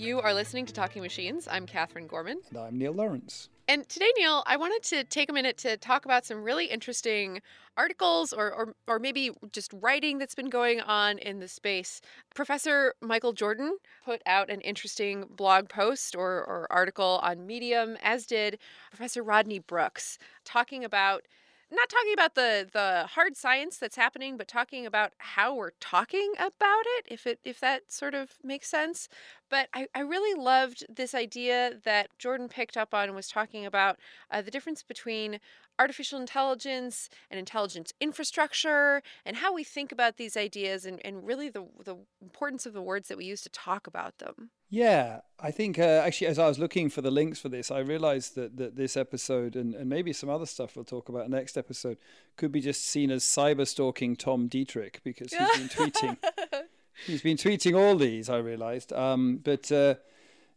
[0.00, 1.46] You are listening to Talking Machines.
[1.46, 2.40] I'm Katherine Gorman.
[2.48, 3.50] And I'm Neil Lawrence.
[3.68, 7.42] And today, Neil, I wanted to take a minute to talk about some really interesting
[7.76, 12.00] articles or, or, or maybe just writing that's been going on in the space.
[12.34, 18.24] Professor Michael Jordan put out an interesting blog post or, or article on Medium, as
[18.24, 18.58] did
[18.88, 21.26] Professor Rodney Brooks, talking about
[21.70, 26.32] not talking about the the hard science that's happening but talking about how we're talking
[26.38, 29.08] about it if it if that sort of makes sense
[29.50, 33.66] but i, I really loved this idea that jordan picked up on and was talking
[33.66, 33.98] about
[34.30, 35.40] uh, the difference between
[35.78, 41.48] artificial intelligence and intelligence infrastructure and how we think about these ideas and, and really
[41.48, 45.50] the, the importance of the words that we use to talk about them yeah, I
[45.50, 48.56] think uh, actually, as I was looking for the links for this, I realized that,
[48.56, 51.98] that this episode and, and maybe some other stuff we'll talk about next episode
[52.36, 56.16] could be just seen as cyber stalking Tom Dietterich because he's been tweeting.
[57.06, 58.28] he's been tweeting all these.
[58.28, 59.94] I realized, um, but uh,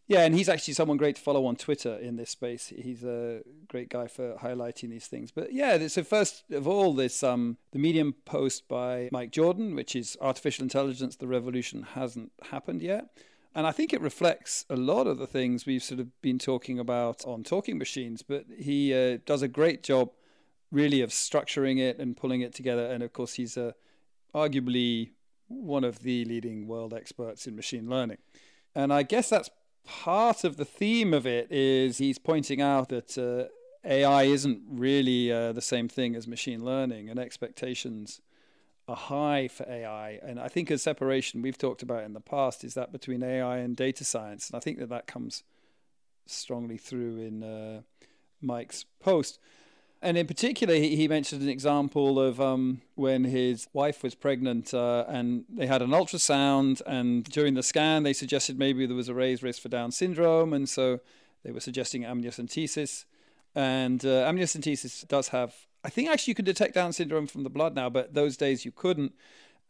[0.08, 2.74] yeah, and he's actually someone great to follow on Twitter in this space.
[2.76, 5.32] He's a great guy for highlighting these things.
[5.32, 9.96] But yeah, so first of all, this um, the Medium post by Mike Jordan, which
[9.96, 13.10] is artificial intelligence: the revolution hasn't happened yet.
[13.56, 16.80] And I think it reflects a lot of the things we've sort of been talking
[16.80, 20.10] about on Talking Machines, but he uh, does a great job
[20.72, 22.88] really of structuring it and pulling it together.
[22.88, 23.74] And of course, he's uh,
[24.34, 25.12] arguably
[25.56, 28.18] one of the leading world experts in machine learning.
[28.76, 29.50] And I guess that's
[29.86, 33.52] part of the theme of it is he's pointing out that uh,
[33.88, 38.22] AI isn't really uh, the same thing as machine learning and expectations
[38.88, 40.20] are high for AI.
[40.24, 43.58] And I think a separation we've talked about in the past is that between AI
[43.58, 44.50] and data science.
[44.50, 45.44] And I think that that comes
[46.26, 47.82] strongly through in uh,
[48.42, 49.40] Mike's post.
[50.04, 54.74] And in particular, he, he mentioned an example of um, when his wife was pregnant
[54.74, 56.82] uh, and they had an ultrasound.
[56.86, 60.54] And during the scan, they suggested maybe there was a raised risk for Down syndrome.
[60.54, 61.00] And so
[61.44, 63.06] they were suggesting amniocentesis.
[63.56, 67.50] And uh, amniocentesis does have I think actually you can detect Down syndrome from the
[67.50, 69.14] blood now, but those days you couldn't.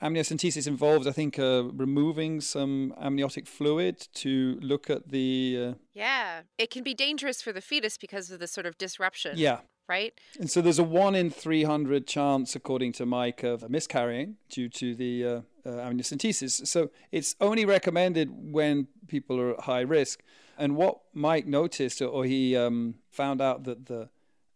[0.02, 5.70] Amniocentesis involves, I think, uh, removing some amniotic fluid to look at the.
[5.70, 5.74] Uh...
[5.94, 9.38] Yeah, it can be dangerous for the fetus because of the sort of disruption.
[9.38, 9.60] Yeah.
[9.88, 10.14] Right?
[10.40, 14.96] And so there's a 1 in 300 chance, according to Mike, of miscarrying due to
[14.96, 16.66] the uh, uh, amniocentesis.
[16.68, 20.22] So it's only recommended when people are at high risk.
[20.58, 24.10] And what Mike noticed, or he um, found out that the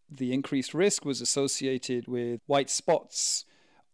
[0.09, 3.43] the increased risk was associated with white spots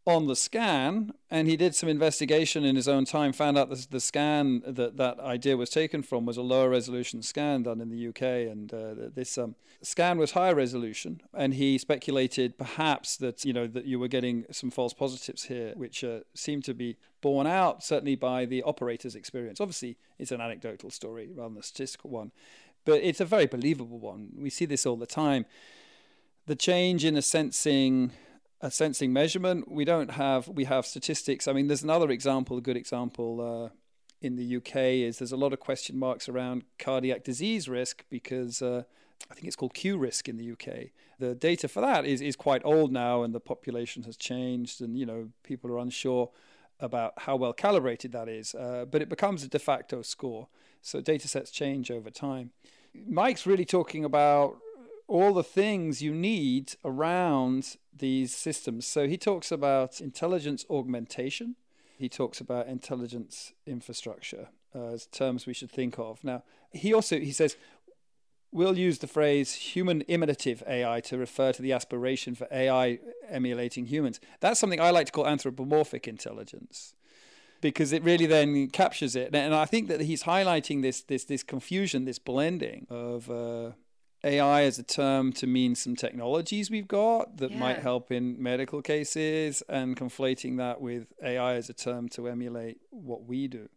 [0.06, 3.88] on the scan and he did some investigation in his own time found out that
[3.90, 7.90] the scan that that idea was taken from was a lower resolution scan done in
[7.90, 8.22] the UK
[8.52, 13.66] and uh, this um, scan was higher resolution and he speculated perhaps that you know
[13.66, 17.82] that you were getting some false positives here which uh, seemed to be borne out
[17.82, 19.62] certainly by the operator's experience.
[19.62, 22.32] Obviously it's an anecdotal story rather than a statistical one
[22.84, 24.34] but it's a very believable one.
[24.38, 25.46] We see this all the time.
[26.48, 28.12] The change in a sensing
[28.64, 29.70] a sensing measurement.
[29.70, 31.48] We don't have we have statistics.
[31.48, 33.70] I mean there's another example a good example uh,
[34.22, 38.62] in the uk is there's a lot of question marks around cardiac disease risk because
[38.62, 38.84] uh,
[39.30, 40.66] i think it's called q risk in the uk
[41.20, 44.98] the data for that is, is quite old now and the population has changed and
[44.98, 46.30] you know people are unsure
[46.80, 50.48] about how well calibrated that is uh, but it becomes a de facto score.
[50.82, 52.52] So data sets change over time.
[53.08, 54.58] Mike's really talking about
[55.08, 58.86] all the things you need around these systems.
[58.86, 61.56] So he talks about intelligence augmentation.
[61.98, 66.24] He talks about intelligence infrastructure as terms we should think of.
[66.24, 67.56] Now, he also he says
[68.52, 73.88] we'll use the phrase human imitative AI to refer to the aspiration for AI emulating
[73.88, 74.20] humans.
[74.40, 76.94] That's something I like to call anthropomorphic intelligence
[77.62, 79.34] because it really then captures it.
[79.34, 83.72] And I think that he's highlighting this this this confusion, this blending of uh,
[84.24, 87.60] AI as a term to mean some technologies we've got that yeah.
[87.60, 92.80] might help in medical cases and conflating that with AI as a term to emulate
[92.90, 93.70] what we do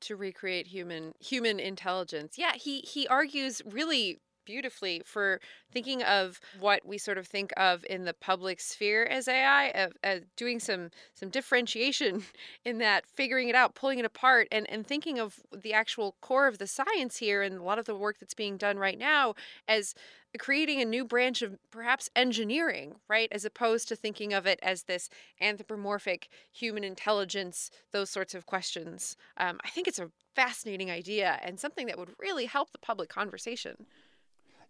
[0.00, 2.38] to recreate human human intelligence.
[2.38, 5.40] Yeah, he he argues really beautifully for
[5.70, 9.92] thinking of what we sort of think of in the public sphere as AI, of,
[10.02, 12.24] of doing some some differentiation
[12.64, 16.46] in that, figuring it out, pulling it apart, and and thinking of the actual core
[16.46, 19.34] of the science here and a lot of the work that's being done right now
[19.68, 19.94] as
[20.38, 23.28] creating a new branch of perhaps engineering, right?
[23.32, 25.10] As opposed to thinking of it as this
[25.40, 29.16] anthropomorphic human intelligence, those sorts of questions.
[29.36, 33.08] Um, I think it's a fascinating idea and something that would really help the public
[33.08, 33.86] conversation.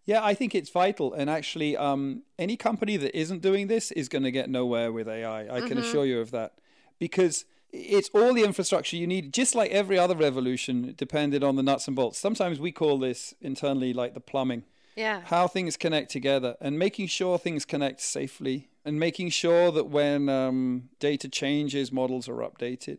[0.09, 1.13] Yeah, I think it's vital.
[1.13, 5.07] And actually, um, any company that isn't doing this is going to get nowhere with
[5.07, 5.41] AI.
[5.41, 5.77] I can mm-hmm.
[5.81, 6.53] assure you of that.
[6.97, 11.61] Because it's all the infrastructure you need, just like every other revolution, depended on the
[11.61, 12.17] nuts and bolts.
[12.17, 14.63] Sometimes we call this internally like the plumbing.
[14.95, 15.21] Yeah.
[15.25, 20.27] How things connect together and making sure things connect safely and making sure that when
[20.27, 22.97] um, data changes, models are updated.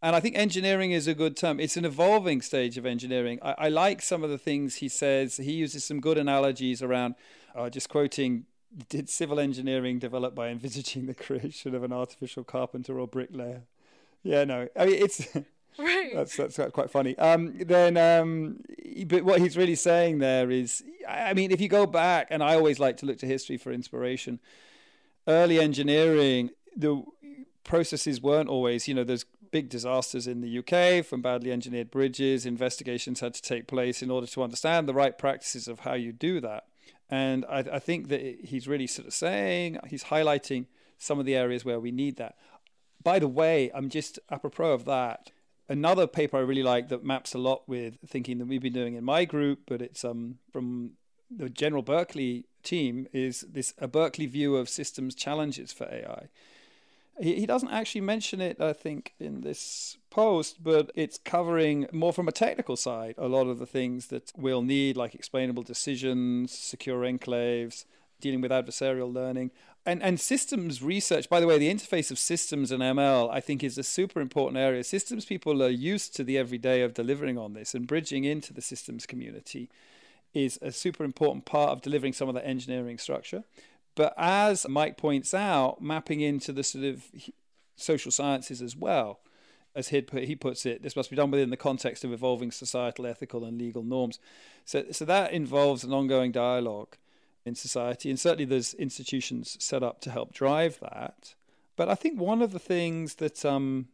[0.00, 1.58] And I think engineering is a good term.
[1.58, 3.40] It's an evolving stage of engineering.
[3.42, 5.38] I, I like some of the things he says.
[5.38, 7.16] He uses some good analogies around,
[7.54, 8.46] uh, just quoting,
[8.88, 13.62] did civil engineering develop by envisaging the creation of an artificial carpenter or bricklayer?
[14.22, 14.68] Yeah, no.
[14.76, 15.26] I mean, it's.
[15.80, 16.10] Right.
[16.12, 17.16] That's that's quite funny.
[17.18, 18.62] Um, then, um,
[19.06, 22.56] but what he's really saying there is, I mean, if you go back, and I
[22.56, 24.40] always like to look to history for inspiration.
[25.28, 27.04] Early engineering, the
[27.62, 32.46] processes weren't always, you know, there's big disasters in the UK from badly engineered bridges.
[32.46, 36.12] Investigations had to take place in order to understand the right practices of how you
[36.12, 36.64] do that.
[37.10, 40.66] And I, I think that he's really sort of saying, he's highlighting
[40.98, 42.36] some of the areas where we need that.
[43.02, 45.30] By the way, I'm just apropos of that.
[45.68, 48.94] Another paper I really like that maps a lot with thinking that we've been doing
[48.94, 50.92] in my group, but it's um, from
[51.30, 56.28] the General Berkeley team, is this a Berkeley view of systems challenges for AI.
[57.20, 62.28] He, doesn't actually mention it, I think, in this post, but it's covering more from
[62.28, 67.00] a technical side a lot of the things that we'll need, like explainable decisions, secure
[67.00, 67.84] enclaves,
[68.20, 69.50] dealing with adversarial learning.
[69.86, 73.64] And and systems research by the way the interface of systems and ml i think
[73.64, 74.84] is a super important area.
[74.84, 78.60] Systems people are used to the everyday of delivering on this and bridging into the
[78.60, 79.70] systems community
[80.34, 83.44] is a super important part of delivering some of the engineering structure
[83.98, 87.04] but as mike points out mapping into the sort of
[87.76, 89.20] social sciences as well
[89.74, 93.06] as he he puts it, this must be done within the context of evolving societal,
[93.06, 94.18] ethical, and legal norms.
[94.64, 96.96] So, so that involves an ongoing dialogue
[97.44, 98.10] in society.
[98.10, 101.34] And certainly there's institutions set up to help drive that.
[101.76, 103.86] But I think one of the things that um,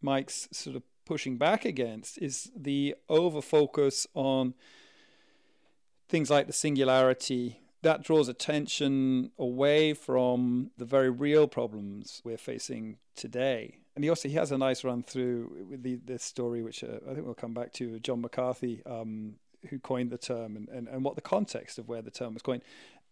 [0.00, 4.54] Mike's sort of pushing back against is the over focus on
[6.08, 7.60] things like the singularity.
[7.86, 13.78] That draws attention away from the very real problems we're facing today.
[13.94, 16.98] And he also he has a nice run through with the, this story, which uh,
[17.08, 18.00] I think we'll come back to.
[18.00, 19.36] John McCarthy, um,
[19.70, 22.42] who coined the term, and, and, and what the context of where the term was
[22.42, 22.62] coined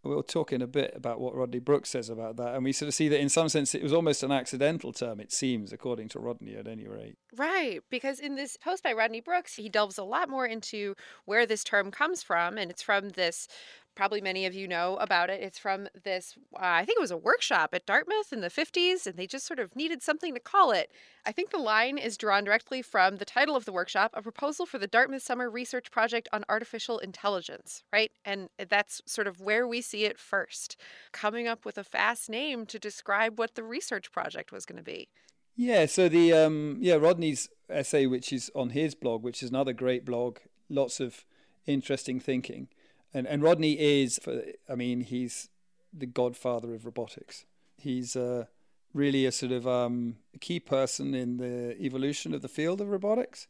[0.04, 2.54] we'll talk in a bit about what Rodney Brooks says about that.
[2.54, 5.20] And we sort of see that in some sense it was almost an accidental term,
[5.20, 7.16] it seems, according to Rodney at any rate.
[7.36, 7.80] Right.
[7.90, 10.94] Because in this post by Rodney Brooks, he delves a lot more into
[11.24, 12.58] where this term comes from.
[12.58, 13.48] And it's from this
[13.94, 15.43] probably many of you know about it.
[15.43, 19.06] It's from this, uh, I think it was a workshop at Dartmouth in the 50s,
[19.06, 20.91] and they just sort of needed something to call it.
[21.26, 24.67] I think the line is drawn directly from the title of the workshop, A Proposal
[24.67, 28.11] for the Dartmouth Summer Research Project on Artificial Intelligence, right?
[28.25, 30.76] And that's sort of where we see it first,
[31.12, 34.85] coming up with a fast name to describe what the research project was going to
[34.85, 35.08] be.
[35.56, 39.73] Yeah, so the um yeah, Rodney's essay which is on his blog, which is another
[39.73, 40.38] great blog,
[40.69, 41.25] lots of
[41.64, 42.69] interesting thinking
[43.14, 44.20] and and Rodney is,
[44.69, 45.49] I mean, he's
[45.96, 47.46] the godfather of robotics.
[47.76, 48.46] He's uh,
[48.93, 53.46] really a sort of um, key person in the evolution of the field of robotics.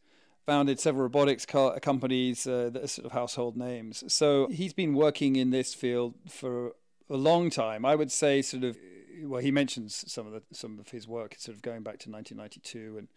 [0.47, 4.05] Founded several robotics co- companies uh, that are sort of household names.
[4.13, 6.73] So he's been working in this field for
[7.09, 7.87] a long time.
[7.87, 8.77] I would say, sort of.
[9.23, 12.11] Well, he mentions some of the some of his work, sort of going back to
[12.11, 13.09] 1992 and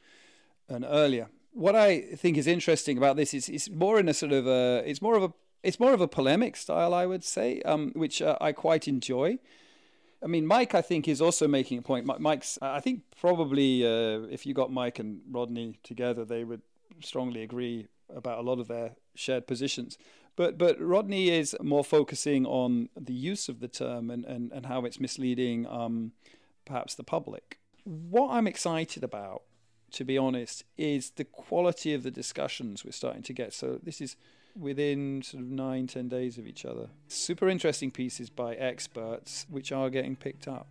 [0.69, 1.27] and earlier.
[1.51, 4.83] What I think is interesting about this is it's more in a sort of a
[4.85, 5.33] it's more of a
[5.67, 9.37] it's more of a polemic style, I would say, um, which uh, I quite enjoy.
[10.23, 12.05] I mean, Mike, I think, is also making a point.
[12.05, 16.61] Mike's, I think, probably uh, if you got Mike and Rodney together, they would
[17.01, 19.97] strongly agree about a lot of their shared positions.
[20.37, 24.67] But but Rodney is more focusing on the use of the term and, and, and
[24.67, 26.13] how it's misleading um,
[26.63, 27.59] perhaps the public.
[27.83, 29.41] What I'm excited about,
[29.91, 33.53] to be honest, is the quality of the discussions we're starting to get.
[33.53, 34.15] So this is
[34.59, 36.89] within sort of nine, ten days of each other.
[37.07, 40.67] Super interesting pieces by experts, which are getting picked up.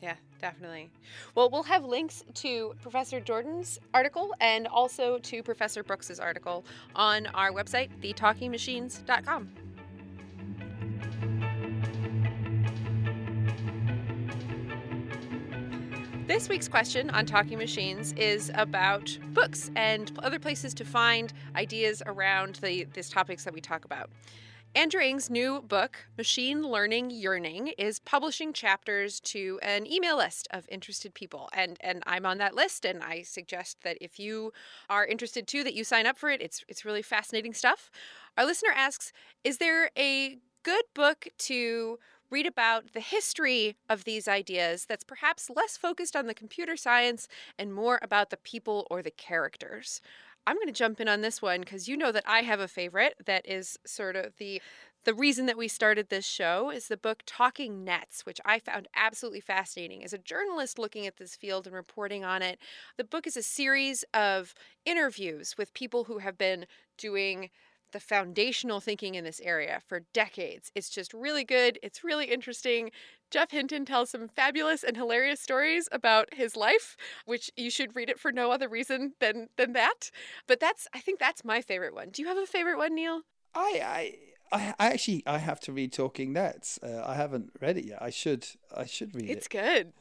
[0.00, 0.90] Yeah, definitely.
[1.34, 6.64] Well, we'll have links to Professor Jordan's article and also to Professor Brooks's article
[6.96, 9.71] on our website, thetalkingmachines.com.
[16.26, 22.00] This week's question on Talking Machines is about books and other places to find ideas
[22.06, 24.08] around the these topics that we talk about.
[24.76, 30.64] Andrew Ng's new book, Machine Learning Yearning, is publishing chapters to an email list of
[30.68, 31.48] interested people.
[31.52, 34.52] And and I'm on that list and I suggest that if you
[34.88, 36.40] are interested too that you sign up for it.
[36.40, 37.90] It's it's really fascinating stuff.
[38.38, 39.12] Our listener asks,
[39.42, 41.98] is there a good book to
[42.32, 47.28] read about the history of these ideas that's perhaps less focused on the computer science
[47.58, 50.00] and more about the people or the characters.
[50.46, 52.66] I'm going to jump in on this one because you know that I have a
[52.66, 54.60] favorite that is sort of the
[55.04, 58.86] the reason that we started this show is the book Talking Nets, which I found
[58.94, 60.04] absolutely fascinating.
[60.04, 62.60] As a journalist looking at this field and reporting on it,
[62.96, 64.54] the book is a series of
[64.86, 66.66] interviews with people who have been
[66.98, 67.50] doing
[67.92, 70.70] the foundational thinking in this area for decades.
[70.74, 71.78] It's just really good.
[71.82, 72.90] It's really interesting.
[73.30, 78.10] Geoff Hinton tells some fabulous and hilarious stories about his life, which you should read
[78.10, 80.10] it for no other reason than than that.
[80.46, 82.10] But that's I think that's my favorite one.
[82.10, 83.22] Do you have a favorite one, Neil?
[83.54, 84.16] I
[84.52, 86.78] I I, actually I have to read Talking Nets.
[86.82, 88.02] Uh, I haven't read it yet.
[88.02, 88.46] I should
[88.76, 89.36] I should read it's it.
[89.36, 89.92] It's good.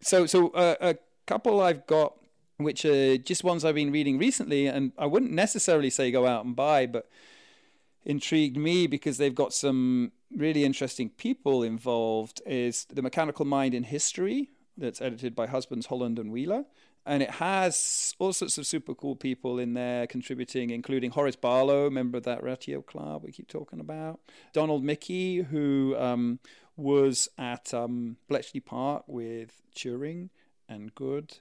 [0.00, 2.14] So so uh, a couple I've got
[2.58, 6.44] which are just ones I've been reading recently, and I wouldn't necessarily say go out
[6.44, 7.08] and buy, but
[8.04, 12.42] intrigued me because they've got some really interesting people involved.
[12.46, 16.64] Is the Mechanical Mind in History that's edited by Husbands Holland and Wheeler,
[17.06, 21.88] and it has all sorts of super cool people in there contributing, including Horace Barlow,
[21.88, 24.18] member of that Ratio Club we keep talking about,
[24.52, 26.40] Donald Michie, who um,
[26.76, 30.30] was at um, Bletchley Park with Turing
[30.68, 31.38] and Good,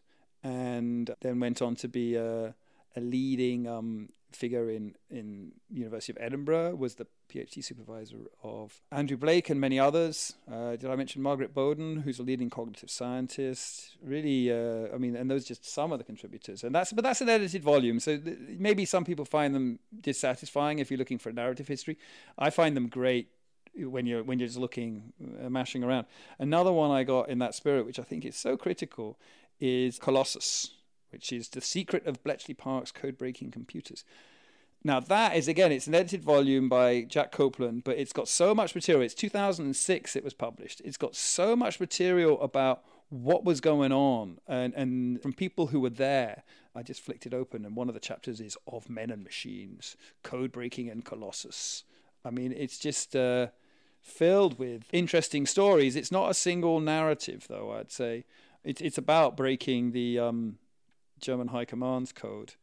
[0.48, 2.56] and then went on to be a,
[2.96, 9.18] a leading um, figure in in University of Edinburgh, was the PhD supervisor of Andrew
[9.18, 10.36] Blake and many others.
[10.52, 13.98] Uh, did I mention Margaret Boden, who's a leading cognitive scientist?
[14.02, 16.64] Really, uh, I mean, and those just some of the contributors.
[16.64, 18.38] And that's but that's an edited volume, so th-
[18.68, 21.98] maybe some people find them dissatisfying if you're looking for narrative history.
[22.38, 23.28] I find them great
[23.76, 25.14] when you're when you're just looking
[25.44, 26.06] uh, mashing around.
[26.40, 29.20] Another one I got in that spirit, which I think is so critical,
[29.60, 30.72] is Colossus
[31.10, 34.04] which is The Secret of Bletchley Park's Code Breaking Computers.
[34.84, 38.54] Now, that is, again, it's an edited volume by Jack Copeland, but it's got so
[38.54, 39.04] much material.
[39.04, 40.82] It's 2006 it was published.
[40.86, 45.80] It's got so much material about what was going on and, and from people who
[45.80, 46.44] were there.
[46.76, 49.98] I just flicked it open, and one of the chapters is Of Men and Machines,
[50.22, 51.84] Code Breaking and Colossus.
[52.24, 53.48] I mean, it's just uh,
[54.00, 55.96] filled with interesting stories.
[55.96, 58.26] It's not a single narrative, though, I'd say.
[58.68, 60.20] It's, it's about breaking the.
[60.20, 60.58] Um,
[61.20, 62.54] German High Command's code,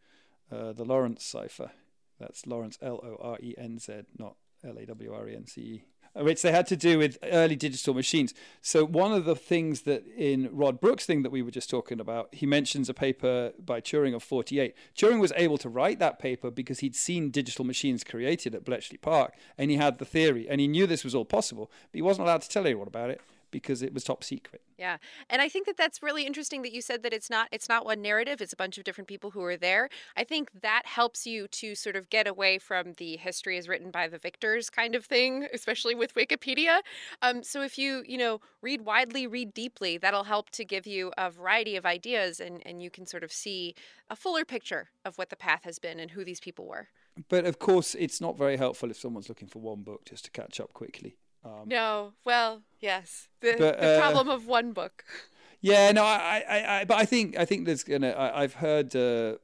[0.50, 1.72] uh, the Lorenz cipher.
[2.18, 5.46] That's Lorenz, L O R E N Z, not L A W R E N
[5.46, 5.84] C E,
[6.14, 8.32] which they had to do with early digital machines.
[8.62, 11.98] So, one of the things that in Rod Brooks' thing that we were just talking
[11.98, 14.74] about, he mentions a paper by Turing of 48.
[14.96, 18.98] Turing was able to write that paper because he'd seen digital machines created at Bletchley
[18.98, 22.02] Park and he had the theory and he knew this was all possible, but he
[22.02, 23.20] wasn't allowed to tell anyone about it
[23.54, 24.62] because it was top secret.
[24.76, 24.96] Yeah.
[25.30, 27.84] And I think that that's really interesting that you said that it's not it's not
[27.84, 29.88] one narrative, it's a bunch of different people who are there.
[30.16, 33.92] I think that helps you to sort of get away from the history is written
[33.92, 36.80] by the victors kind of thing, especially with Wikipedia.
[37.22, 41.12] Um, so if you, you know, read widely, read deeply, that'll help to give you
[41.16, 43.76] a variety of ideas and, and you can sort of see
[44.10, 46.88] a fuller picture of what the path has been and who these people were.
[47.28, 50.32] But of course, it's not very helpful if someone's looking for one book just to
[50.32, 51.14] catch up quickly.
[51.44, 55.04] Um, no, well, yes, the, but, the uh, problem of one book.
[55.60, 58.14] Yeah, no, I, I, I, but I think, I think there's gonna.
[58.16, 58.94] I, have heard.
[58.94, 59.36] Uh,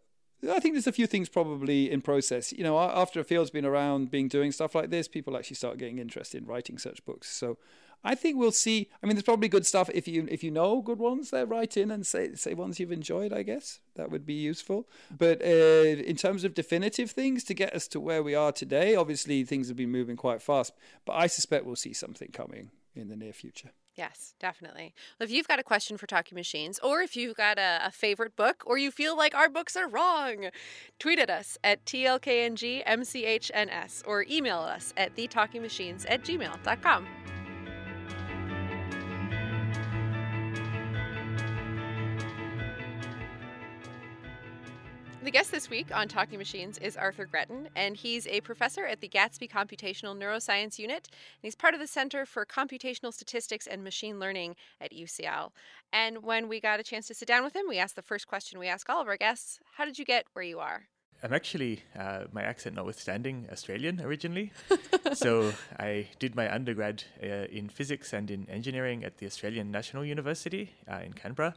[0.51, 2.53] I think there's a few things probably in process.
[2.53, 5.79] You know, after a field's been around, being doing stuff like this, people actually start
[5.79, 7.31] getting interested in writing such books.
[7.31, 7.59] So
[8.03, 8.89] I think we'll see.
[9.03, 11.47] I mean, there's probably good stuff if you if you know good ones there.
[11.47, 13.33] Write in and say say ones you've enjoyed.
[13.33, 14.89] I guess that would be useful.
[15.17, 18.95] But uh, in terms of definitive things to get us to where we are today,
[18.95, 20.73] obviously things have been moving quite fast.
[21.05, 23.71] But I suspect we'll see something coming in the near future.
[23.97, 24.95] Yes, definitely.
[25.19, 27.91] Well, if you've got a question for Talking Machines, or if you've got a, a,
[27.91, 30.49] favorite book, or you feel like our books are wrong,
[30.99, 37.07] tweet at us at TLKNGMCHNS or email us at thetalkingmachines at gmail.com.
[45.23, 49.03] The guest this week on Talking Machines is Arthur Gretton, and he's a professor at
[49.03, 53.85] the Gatsby Computational Neuroscience Unit, and he's part of the Center for Computational Statistics and
[53.85, 55.51] Machine Learning at UCL.
[55.93, 58.29] And when we got a chance to sit down with him, we asked the first
[58.29, 60.85] question we ask all of our guests How did you get where you are?
[61.23, 64.53] I'm actually, uh, my accent notwithstanding, Australian originally.
[65.13, 70.03] so I did my undergrad uh, in physics and in engineering at the Australian National
[70.03, 71.55] University uh, in Canberra.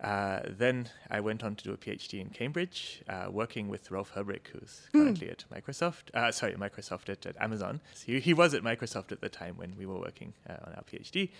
[0.00, 4.12] Uh, then I went on to do a PhD in Cambridge, uh, working with Rolf
[4.14, 5.02] Herbrich, who's hmm.
[5.02, 5.32] currently mm.
[5.32, 6.14] at Microsoft.
[6.14, 7.80] Uh, sorry, Microsoft at, at Amazon.
[7.94, 10.74] So he, he, was at Microsoft at the time when we were working uh, on
[10.74, 11.30] our PhD.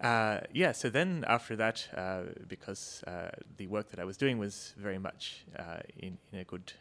[0.00, 3.02] Uh, yeah, so then after that, uh, because
[3.56, 5.44] the work that I was doing was very much
[5.98, 6.74] in, in, a good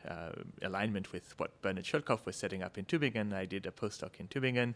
[0.62, 4.28] alignment with what Bernhard Schölkopf was setting up in Tübingen, I did a postdoc in
[4.28, 4.76] Tübingen.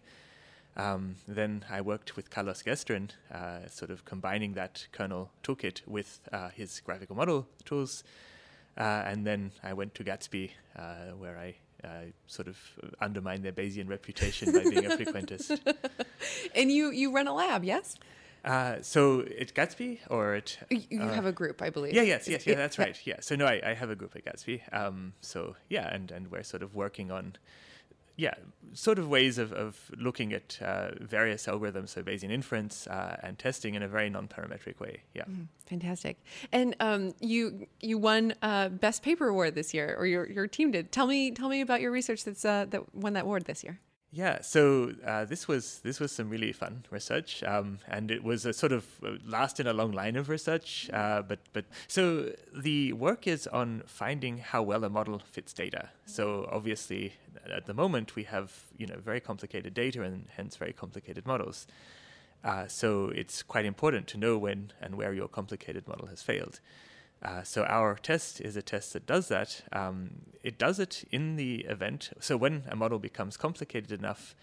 [0.78, 6.20] Um, then I worked with Carlos Guestrin, uh, sort of combining that kernel toolkit with
[6.32, 8.04] uh, his graphical model tools.
[8.78, 12.58] Uh, and then I went to Gatsby, uh, where I uh, sort of
[13.02, 15.60] undermined their Bayesian reputation by being a frequentist.
[16.56, 17.96] And you you run a lab, yes?
[18.46, 21.94] Uh, so at Gatsby or at You, have a group, I believe.
[21.94, 24.16] yeah yes yes yeah Yeah, that's right yeah so no I, I have a group
[24.16, 27.34] at Gatsby um, so yeah and and we're sort of working on
[28.20, 28.34] yeah
[28.74, 33.40] sort of ways of, of looking at uh, various algorithms so Bayesian inference uh, and
[33.40, 36.16] testing in a very non-parametric way yeah Mm, Fantastic.
[36.52, 40.72] And um, you you won uh, best paper award this year, or your your team
[40.72, 40.92] did.
[40.92, 43.80] Tell me tell me about your research that's uh, that won that award this year.
[44.12, 48.44] Yeah, so uh, this was this was some really fun research, um, and it was
[48.44, 50.90] a sort of uh, last in a long line of research.
[50.92, 55.90] Uh, but but so the work is on finding how well a model fits data.
[56.08, 57.14] So obviously,
[57.46, 61.68] at the moment we have you know very complicated data and hence very complicated models.
[62.44, 66.62] Uh, so it's quite important to know when and where your complicated model has failed.
[67.22, 69.62] Uh, so our test is a test that does that.
[69.74, 70.12] Um,
[70.44, 72.12] it does it in the event.
[72.20, 74.36] So when a model becomes complicated enough,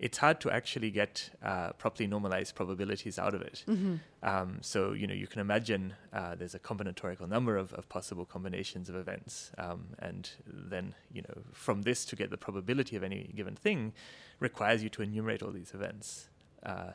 [0.00, 3.64] it's hard to actually get uh, properly normalized probabilities out of it.
[4.22, 8.24] Um, so you know you can imagine uh, there's a combinatorial number of, of possible
[8.24, 13.04] combinations of events, um, and then you know from this to get the probability of
[13.04, 13.92] any given thing
[14.40, 16.28] requires you to enumerate all these events.
[16.64, 16.92] Uh,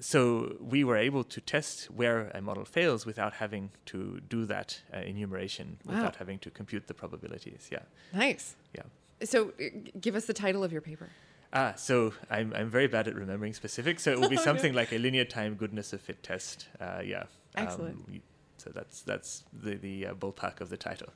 [0.00, 4.80] so we were able to test where a model fails without having to do that
[4.94, 5.94] uh, enumeration, Wow.
[5.94, 7.68] without having to compute the probabilities.
[7.72, 8.56] Yeah, Nice.
[8.74, 8.82] yeah.
[9.24, 9.64] So uh,
[10.00, 11.08] give us the title of your paper.
[11.52, 14.02] Ah, so I'm I'm very bad at remembering specifics.
[14.02, 14.44] So it will be Oh, no.
[14.44, 16.68] something like a linear time goodness of fit test.
[16.80, 17.24] Uh, yeah.
[17.54, 18.06] Excellent.
[18.08, 18.20] y-
[18.58, 21.08] so that's that's the the uh, ballpark of the title.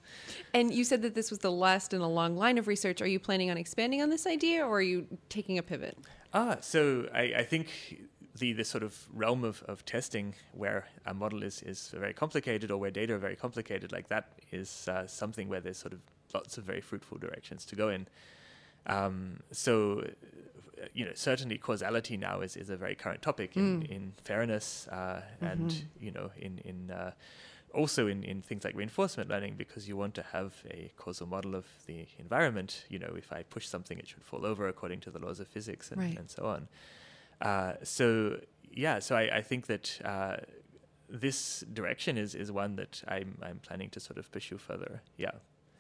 [0.55, 3.03] And you said that this was the last in a long line of research.
[3.03, 5.99] Are you planning on expanding on this idea, or are you taking a pivot?
[6.33, 7.67] Ah, so I, I think
[8.41, 12.71] the, the sort of realm of, of testing where a model is, is very complicated
[12.73, 16.01] or where data are very complicated, like that is uh, something where there's sort of
[16.35, 18.07] lots of very fruitful directions to go in.
[18.87, 20.01] Um, so,
[20.83, 24.89] uh, you know, certainly causality now is, is a very current topic in, in fairness
[24.89, 27.13] uh, and, you know, in, in uh,
[27.75, 31.55] also in, in things like reinforcement learning because you want to have a causal model
[31.55, 32.85] of the environment.
[32.89, 35.47] You know, if I push something, it should fall over according to the laws of
[35.47, 36.19] physics and, Right.
[36.19, 36.67] and so on.
[37.41, 38.39] Uh, so
[38.73, 40.37] yeah, so I, I think that uh,
[41.09, 45.03] this direction is, is one that I'm I'm planning to sort of pursue further.
[45.17, 45.33] Yeah.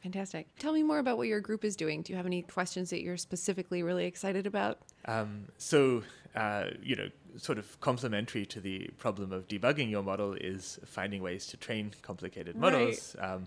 [0.02, 0.46] Fantastic.
[0.58, 2.00] Tell me more about what your group is doing.
[2.00, 4.78] Do you have any questions that you're specifically really excited about?
[5.04, 6.02] Um, so,
[6.34, 11.22] uh, you know, sort of complementary to the problem of debugging your model is finding
[11.22, 12.72] ways to train complicated Right.
[12.72, 13.14] models.
[13.18, 13.46] Um,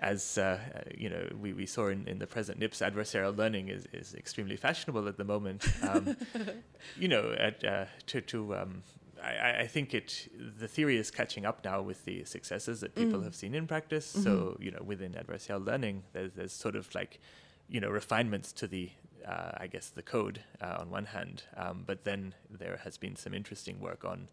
[0.00, 0.58] as uh,
[0.96, 4.56] you know, we, we saw in, in the present NIPS, adversarial learning is, is extremely
[4.56, 5.66] fashionable at the moment.
[5.88, 6.16] Um,
[6.98, 8.82] you know, at, uh, to, to um,
[9.22, 13.20] I, I- think it the theory is catching up now with the successes that people
[13.22, 14.06] have seen in practice.
[14.06, 17.20] So you know, within adversarial learning, there's, there's sort of like
[17.68, 18.90] you know refinements to the
[19.26, 23.16] uh, I guess the code uh, on one hand, um, but then there has been
[23.16, 24.28] some interesting work on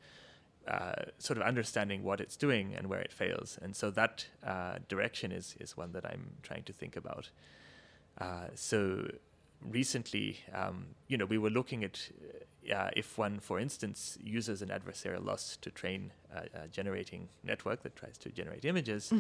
[0.68, 4.80] uh, sort of understanding what it's doing and where it fails, and so that uh,
[4.88, 7.30] direction is is one that I'm trying to think about.
[8.20, 9.10] Uh, so
[9.62, 12.10] recently, um, you know, we were looking at
[12.76, 17.84] uh, if one, for instance, uses an adversarial loss to train a, a generating network
[17.84, 19.12] that tries to generate images.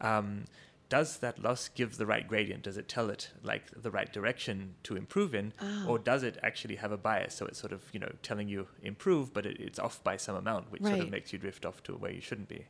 [0.00, 0.44] Um,
[0.90, 2.64] does that loss give the right gradient?
[2.64, 5.54] Does it tell it like the right direction to improve in,
[5.88, 7.34] or does it actually have a bias?
[7.36, 10.36] So it's sort of you know telling you improve, but it, it's off by some
[10.36, 12.66] amount, which sort of makes you drift off to where you shouldn't be.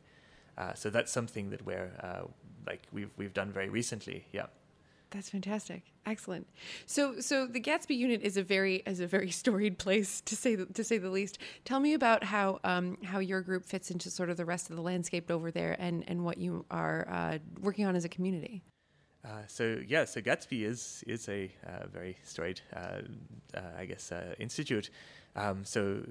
[0.57, 2.21] Uh, so that's something that we're uh,
[2.67, 4.27] like we've we've done very recently.
[4.31, 4.45] Yeah.
[5.11, 5.83] That's fantastic.
[6.05, 6.47] Excellent.
[6.85, 10.55] So, so the Gatsby unit is a very is a very storied place to say
[10.55, 11.37] the, to say the least.
[11.65, 14.77] Tell me about how um, how your group fits into sort of the rest of
[14.77, 18.63] the landscape over there, and and what you are uh, working on as a community.
[19.23, 23.01] Uh, so yeah, so Gatsby is is a uh, very storied, uh,
[23.53, 24.89] uh, I guess, uh, institute.
[25.35, 26.03] Um, so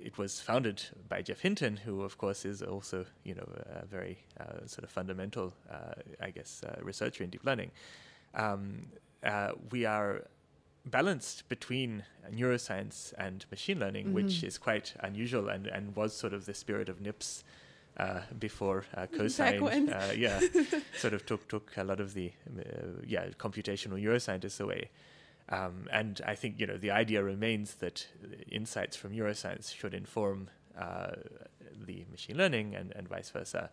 [0.00, 4.18] it was founded by Geoff Hinton, who of course is also you know a very
[4.40, 7.70] uh, sort of fundamental, uh, I guess, uh, researcher in deep learning.
[8.34, 8.86] Um,
[9.24, 10.24] uh, we are
[10.84, 16.46] balanced between neuroscience and machine learning, which is quite unusual and, and was sort of
[16.46, 17.44] the spirit of NIPS
[17.98, 19.62] uh, before uh, Cosyne.
[19.90, 20.40] Uh, yeah,
[20.98, 22.62] sort of took took a lot of the uh,
[23.06, 24.90] yeah computational neuroscientists away.
[25.52, 28.06] Um, and I think you know the idea remains that
[28.50, 31.12] insights from neuroscience should inform uh,
[31.86, 33.70] the machine learning and, and vice versa.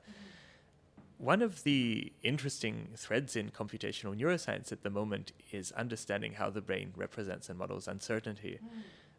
[1.18, 6.62] One of the interesting threads in computational neuroscience at the moment is understanding how the
[6.62, 8.60] brain represents and models uncertainty.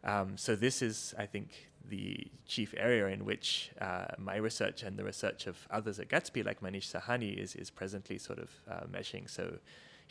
[0.03, 4.97] Um, so this is, I think, the chief area in which uh, my research and
[4.97, 8.85] the research of others at Gatsby, like Maneesh Sahani, is, is presently sort of uh,
[8.91, 9.29] meshing.
[9.29, 9.59] So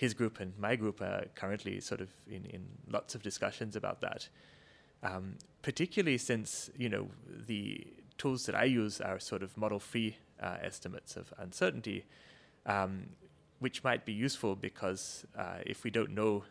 [0.00, 4.00] his group and my group are currently sort of in, in lots of discussions about
[4.00, 4.30] that.
[5.02, 7.08] Um, particularly since, you know,
[7.46, 7.86] the
[8.16, 12.06] tools that I use are sort of model-free uh, estimates of uncertainty,
[12.64, 13.10] um,
[13.58, 16.44] which might be useful because uh, if we don't know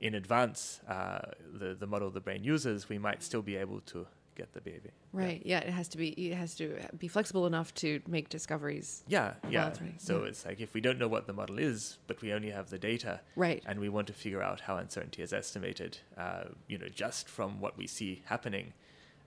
[0.00, 1.22] in advance uh,
[1.58, 4.90] the, the model the brain uses, we might still be able to get the baby.
[5.12, 5.42] Right.
[5.44, 5.60] Yeah.
[5.60, 5.68] yeah.
[5.68, 6.08] it has to be.
[6.10, 9.02] It has to be flexible enough to make discoveries.
[9.08, 9.34] Yeah.
[9.50, 9.72] Yeah.
[9.98, 10.28] So yeah.
[10.28, 12.78] it's like if we don't know what the model is, but we only have the
[12.78, 13.62] data, right?
[13.66, 17.60] And we want to figure out how uncertainty is estimated, uh, you know, just from
[17.60, 18.72] what we see happening,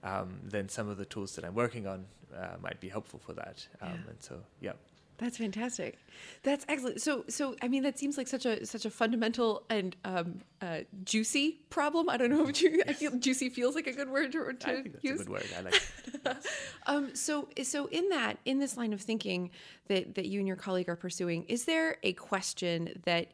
[0.02, 3.32] um, then some of the tools that I'm working on uh, might be helpful for
[3.34, 3.66] that.
[3.82, 4.10] Um, yeah.
[4.10, 4.72] And so, yeah.
[5.20, 5.98] That's fantastic.
[6.44, 7.02] That's excellent.
[7.02, 10.78] So, so I mean, that seems like such a such a fundamental and um, uh,
[11.04, 12.08] juicy problem.
[12.08, 14.70] I don't know if you, I feel juicy feels like a good word to, to
[14.70, 15.20] I think that's use.
[15.20, 15.46] a good word.
[15.58, 15.74] I like.
[15.74, 15.82] It.
[16.24, 16.46] Yes.
[16.86, 19.50] um, so, so in that in this line of thinking
[19.88, 23.32] that that you and your colleague are pursuing, is there a question that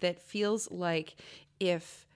[0.00, 1.16] that feels like
[1.60, 2.06] if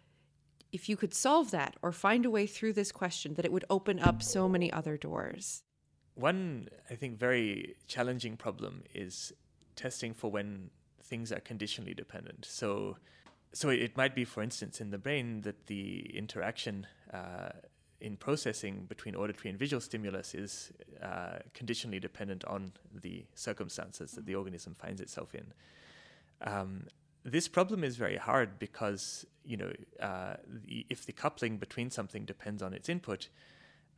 [0.72, 3.66] if you could solve that or find a way through this question, that it would
[3.68, 5.62] open up so many other doors?
[6.14, 9.32] One, I think, very challenging problem is
[9.76, 10.70] testing for when
[11.02, 12.46] things are conditionally dependent.
[12.48, 12.96] So,
[13.52, 17.50] so it might be, for instance, in the brain that the interaction uh,
[18.00, 24.26] in processing between auditory and visual stimulus is uh, conditionally dependent on the circumstances that
[24.26, 25.52] the organism finds itself in.
[26.40, 26.86] Um,
[27.24, 32.24] this problem is very hard because you know uh, the, if the coupling between something
[32.24, 33.28] depends on its input,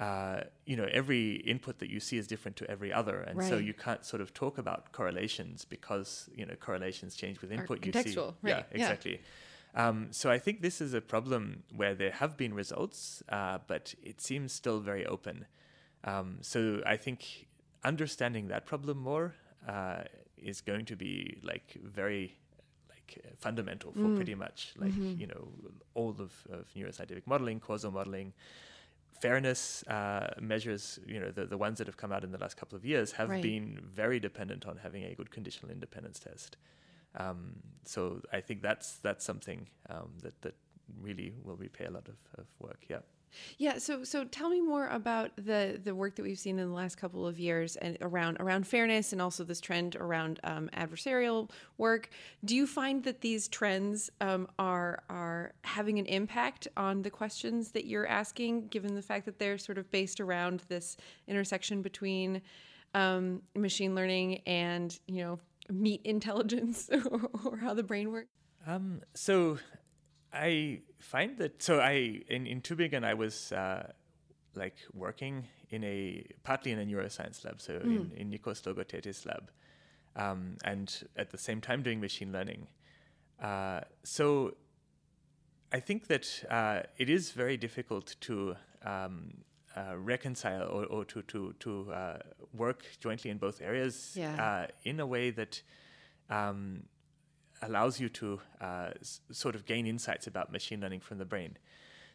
[0.02, 3.48] uh, you know, every input that you see is different to every other, and right.
[3.48, 7.86] so you can't sort of talk about correlations because you know correlations change with input.
[7.86, 8.36] you see, right.
[8.42, 9.20] yeah, exactly.
[9.74, 9.88] Yeah.
[9.88, 13.94] Um, so I think this is a problem where there have been results, uh, but
[14.02, 15.46] it seems still very open.
[16.02, 17.46] Um, so I think
[17.84, 19.34] understanding that problem more
[19.68, 20.02] uh,
[20.36, 22.38] is going to be like very
[22.88, 24.16] like fundamental for mm.
[24.16, 25.20] pretty much like mm-hmm.
[25.20, 25.48] you know
[25.94, 28.32] all of, of neuroscientific modeling, causal modeling
[29.20, 32.56] fairness uh, measures, you know, the, the ones that have come out in the last
[32.56, 33.42] couple of years have right.
[33.42, 36.56] been very dependent on having a good conditional independence test.
[37.14, 40.54] Um, so I think that's that's something um, that that
[41.00, 42.84] really will repay a lot of, of work.
[42.88, 43.00] Yeah.
[43.58, 46.74] Yeah, so so tell me more about the the work that we've seen in the
[46.74, 51.50] last couple of years and around around fairness and also this trend around um, adversarial
[51.78, 52.10] work.
[52.44, 57.72] Do you find that these trends um, are are having an impact on the questions
[57.72, 60.96] that you're asking, given the fact that they're sort of based around this
[61.28, 62.42] intersection between
[62.94, 65.38] um, machine learning and you know
[65.70, 68.28] meat intelligence or, or how the brain works?
[68.66, 69.58] Um, so
[70.32, 73.92] I find that so I in in Tübingen I was uh,
[74.54, 78.12] like working in a partly in a neuroscience lab, so mm.
[78.16, 79.50] in, in Nikos Logothetis lab,
[80.16, 82.66] um, and at the same time doing machine learning.
[83.40, 84.54] Uh, so
[85.72, 89.38] I think that uh, it is very difficult to um,
[89.76, 92.18] uh, reconcile or, or, to to to uh,
[92.52, 94.34] work jointly in both areas yeah.
[94.42, 95.62] Uh, in a way that
[96.28, 96.84] um,
[97.62, 101.56] allows you to uh, s- sort of gain insights about machine learning from the brain.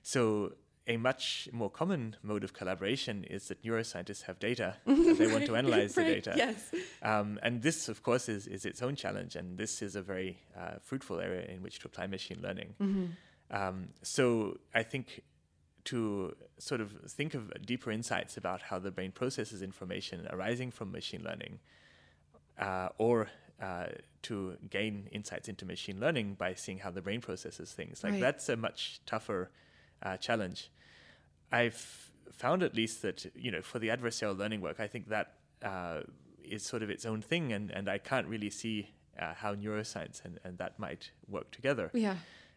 [0.04, 0.54] So
[0.88, 5.46] a much more common mode of collaboration is that neuroscientists have data that they want
[5.46, 6.34] to analyze right, the data.
[6.38, 6.72] Yes.
[7.02, 10.40] Um, and this, of course, is, is its own challenge, and this is a very
[10.58, 12.76] uh, fruitful area in which to apply machine learning.
[12.82, 13.06] Mm-hmm.
[13.52, 15.24] Um, so I think
[15.86, 20.92] to sort of think of deeper insights about how the brain processes information arising from
[20.92, 21.60] machine learning,
[22.60, 23.28] uh, or
[23.62, 23.88] uh,
[24.24, 28.04] to gain insights into machine learning by seeing how the brain processes things.
[28.04, 28.22] Like right.
[28.22, 29.50] that's a much tougher
[30.04, 30.72] uh, challenge.
[31.52, 35.34] I've found at least that you know for the adversarial learning work, I think that
[35.64, 36.02] uh,
[36.44, 40.24] is sort of its own thing, and and I can't really see uh, how neuroscience
[40.24, 41.90] and, and that might work together.
[41.94, 42.16] Yeah.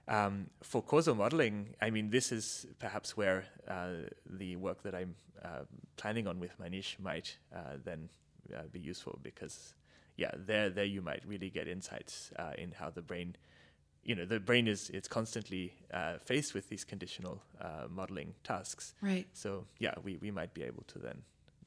[0.09, 5.15] Um, for causal modeling, I mean, this is perhaps where uh, the work that I'm
[5.43, 5.65] uh,
[5.97, 8.09] planning on with Maneesh might uh, then
[8.53, 9.75] uh, be useful because
[10.21, 13.37] yeah, there there you might really get insights uh, in how the brain,
[14.05, 18.95] you know, the brain is it's constantly uh, faced with these conditional uh, modeling tasks.
[19.01, 19.27] Right.
[19.33, 21.23] So yeah, we we might be able to then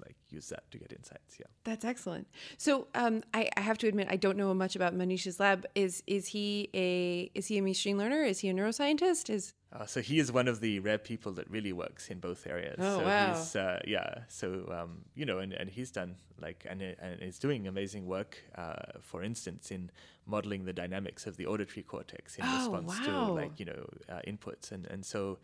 [0.05, 1.37] like use that to get insights.
[1.39, 2.27] Yeah, that's excellent.
[2.57, 5.65] So um, I, I, have to admit I don't know much about Maneesh's lab.
[5.73, 8.23] Is is he a is he a machine learner?
[8.23, 9.31] Is he a neuroscientist?
[9.31, 12.45] Is uh, so he is one of the rare people that really works in both
[12.45, 12.75] areas.
[12.79, 13.33] Oh so wow!
[13.33, 17.39] He's, uh, yeah, so um, you know, and, and he's done like and and is
[17.39, 18.37] doing amazing work.
[18.55, 19.89] Uh, for instance, in
[20.25, 23.27] modeling the dynamics of the auditory cortex in oh, response wow.
[23.27, 25.39] to like you know uh, inputs, and and so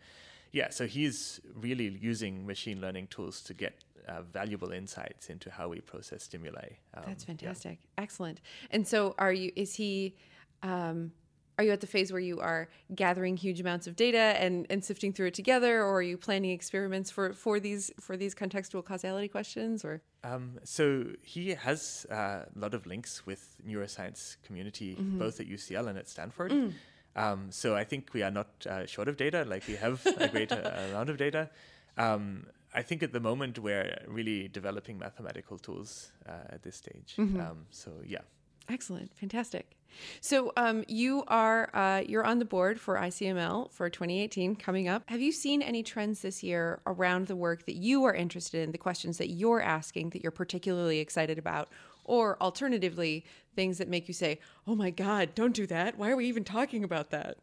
[0.52, 3.74] yeah, so he's really using machine learning tools to get
[4.08, 6.68] uh, valuable insights into how we process stimuli.
[6.94, 7.78] Um, That's fantastic.
[7.82, 8.02] Yeah.
[8.02, 8.40] Excellent.
[8.70, 9.50] And so, are you?
[9.56, 10.14] Is he?
[10.62, 11.12] Um,
[11.60, 14.82] are you at the phase where you are gathering huge amounts of data and, and
[14.82, 18.82] sifting through it together, or are you planning experiments for, for these for these contextual
[18.82, 19.84] causality questions?
[19.84, 25.18] Or um, so he has uh, a lot of links with neuroscience community, mm-hmm.
[25.18, 26.50] both at UCL and at Stanford.
[26.50, 26.72] Mm.
[27.14, 29.44] Um, so I think we are not uh, short of data.
[29.46, 31.50] Like we have a great uh, amount of data.
[31.98, 37.16] Um, I think at the moment we're really developing mathematical tools uh, at this stage.
[37.18, 37.38] Mm-hmm.
[37.38, 38.22] Um, so yeah.
[38.70, 39.76] Excellent, fantastic.
[40.20, 45.02] So um, you are uh, you're on the board for ICML for 2018 coming up.
[45.06, 48.72] Have you seen any trends this year around the work that you are interested in,
[48.72, 51.68] the questions that you're asking that you're particularly excited about,
[52.04, 53.24] or alternatively,
[53.54, 55.98] things that make you say, "Oh my God, don't do that!
[55.98, 57.36] Why are we even talking about that?"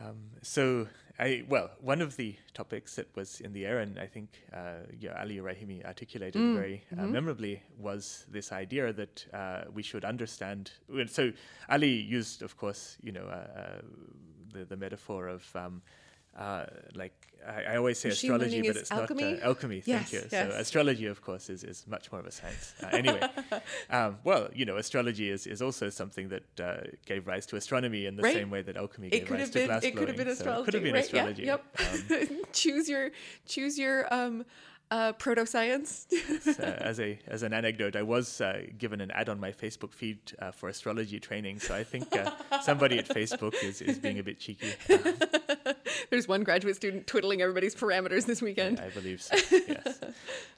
[0.00, 0.88] Um, so
[1.22, 4.82] I well, one of the topics that was in the air, and I think uh,
[4.98, 6.56] yeah, Ali Rahimi articulated mm.
[6.56, 7.12] very uh, mm-hmm.
[7.12, 10.72] memorably, was this idea that uh, we should understand.
[11.06, 11.32] So
[11.68, 13.80] Ali used, of course, you know, uh, uh,
[14.52, 15.80] the the metaphor of um,
[16.38, 16.64] uh,
[16.94, 17.12] like
[17.46, 19.32] I, I, always say Machine astrology, but it's alchemy?
[19.34, 19.82] not uh, alchemy.
[19.84, 20.28] Yes, thank you.
[20.30, 20.52] Yes.
[20.52, 22.74] So astrology, of course, is, is much more of a science.
[22.82, 23.20] Uh, anyway,
[23.90, 28.06] um, well, you know, astrology is, is also something that uh, gave rise to astronomy
[28.06, 28.34] in the right.
[28.34, 29.98] same way that alchemy gave rise to glass It blowing.
[29.98, 30.56] could have been astrology.
[30.56, 31.04] So it could have been right?
[31.04, 31.42] astrology.
[31.42, 31.56] Yeah,
[32.10, 32.30] yep.
[32.30, 33.10] Um, choose your
[33.46, 34.44] choose your um,
[34.92, 36.06] uh, proto science.
[36.46, 39.92] uh, as a as an anecdote, I was uh, given an ad on my Facebook
[39.92, 44.18] feed uh, for astrology training, so I think uh, somebody at Facebook is, is being
[44.18, 44.72] a bit cheeky.
[46.10, 48.80] There's one graduate student twiddling everybody's parameters this weekend.
[48.80, 49.36] I believe so.
[49.50, 50.00] Yes.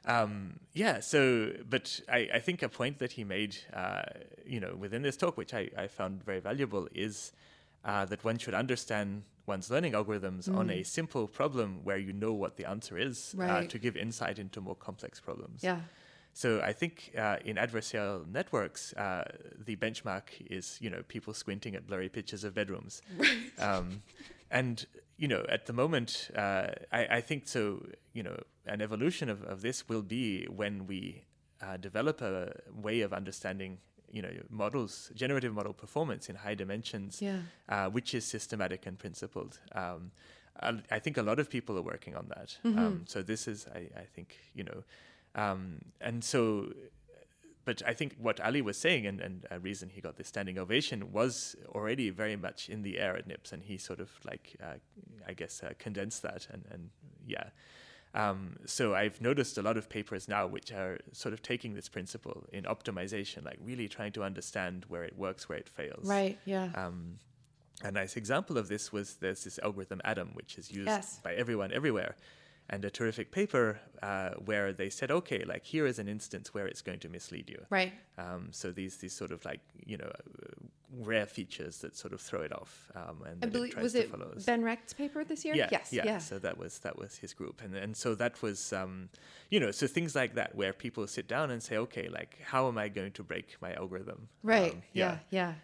[0.07, 1.01] Um, yeah.
[1.01, 4.03] So, but I, I, think a point that he made, uh,
[4.45, 7.33] you know, within this talk, which I, I found very valuable, is
[7.83, 10.57] that one should understand one's learning algorithms mm.
[10.57, 13.65] on a simple problem where you know what the answer is uh, right.
[13.65, 15.63] uh, to give insight into more complex problems.
[15.63, 15.81] Yeah.
[16.33, 19.25] So I think uh, in adversarial networks, uh,
[19.57, 23.03] the benchmark is you know people squinting at blurry pictures of bedrooms,
[23.59, 24.03] um,
[24.51, 24.85] and
[25.17, 27.85] you know at the moment uh, I, I, think so.
[28.13, 31.25] You know an evolution of, of this will be when we
[31.63, 33.79] uh, develop a way of understanding
[34.11, 37.39] you know models generative model performance in high dimensions yeah.
[37.69, 40.13] uh, which is systematic and principled um,
[40.61, 42.79] I, I, think a lot of people are working on that mm-hmm.
[42.79, 44.85] um, so this is I, I think you know
[45.35, 46.73] um, and so
[47.65, 50.59] but I think what Ali was saying, and, and a reason he got this standing
[50.59, 54.57] ovation, was already very much in the air at NIPS, and he sort of like,
[54.63, 54.75] uh,
[55.27, 56.91] I guess, uh, condensed that, and, and
[57.27, 57.51] yeah,
[58.15, 61.89] um, so I've noticed a lot of papers now which are sort of taking this
[61.89, 66.07] principle in optimization, like really trying to understand where it works, where it fails.
[66.07, 66.39] Right.
[66.45, 66.71] Yeah.
[66.77, 67.19] Um,
[67.83, 71.19] a nice example of this was there's this algorithm Adam, which is used yes.
[71.25, 72.15] by everyone everywhere
[72.71, 76.67] and a terrific paper uh, where they said, okay, like here is an instance where
[76.67, 77.65] it's going to mislead you.
[77.71, 77.93] Right.
[78.17, 80.11] Um, so these these sort of like you know
[81.01, 82.91] rare features that sort of throw it off.
[82.95, 84.11] Um, and I believe was it
[84.47, 85.55] Ben Recht's paper this year?
[85.55, 85.93] Yeah, yes.
[85.93, 86.05] Yeah.
[86.05, 86.19] yeah.
[86.19, 89.11] So that was that was his group, and and so that was um,
[89.51, 92.69] you know so things like that where people sit down and say, okay, like how
[92.69, 94.29] am I going to break my algorithm?
[94.43, 94.73] Right.
[94.73, 95.19] Um, yeah.
[95.31, 95.49] yeah.
[95.49, 95.55] yeah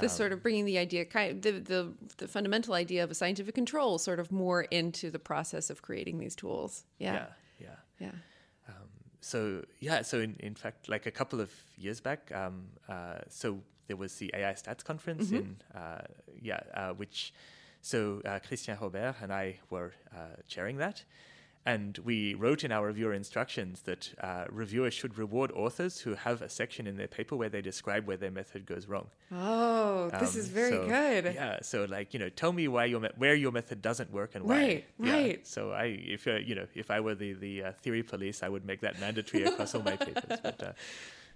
[0.00, 3.10] this um, sort of bringing the idea kind of the, the the fundamental idea of
[3.10, 7.26] a scientific control sort of more into the process of creating these tools yeah yeah
[7.60, 7.68] yeah,
[8.00, 8.12] yeah.
[8.68, 8.88] Um,
[9.20, 13.58] so yeah so in, in fact like a couple of years back um, uh, so
[13.88, 15.36] there was the AI Stats conference mm-hmm.
[15.36, 16.02] in uh,
[16.40, 17.34] yeah uh, which
[17.82, 21.04] so uh, Christian Robert and I were uh, chairing that
[21.64, 26.42] and we wrote in our reviewer instructions that uh, reviewers should reward authors who have
[26.42, 29.06] a section in their paper where they describe where their method goes wrong.
[29.30, 31.32] Oh, um, this is very so, good.
[31.34, 34.34] Yeah, so like you know, tell me why your me- where your method doesn't work
[34.34, 34.56] and why.
[34.56, 35.12] Right, yeah.
[35.12, 35.46] right.
[35.46, 38.48] So I, if uh, you know, if I were the the uh, theory police, I
[38.48, 40.40] would make that mandatory across all my papers.
[40.42, 40.72] But uh,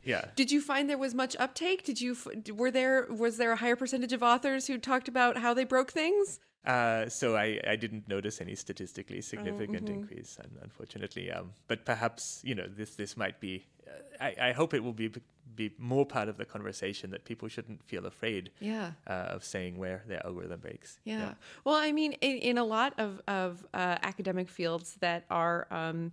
[0.02, 0.26] yeah.
[0.36, 1.84] Did you find there was much uptake?
[1.84, 2.16] Did you
[2.54, 5.92] were there was there a higher percentage of authors who talked about how they broke
[5.92, 6.40] things?
[6.66, 10.00] Uh, so I, I didn't notice any statistically significant oh, mm-hmm.
[10.00, 11.31] increase, unfortunately.
[11.31, 13.66] Um, but perhaps you know this this might be.
[13.87, 15.12] Uh, I, I hope it will be
[15.55, 18.92] be more part of the conversation that people shouldn't feel afraid yeah.
[19.07, 20.98] uh, of saying where their algorithm breaks.
[21.05, 21.18] Yeah.
[21.18, 21.35] yeah.
[21.64, 25.66] Well, I mean, in, in a lot of of uh, academic fields that are.
[25.70, 26.12] Um,